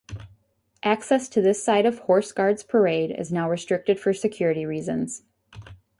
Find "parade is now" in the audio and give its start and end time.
2.63-3.47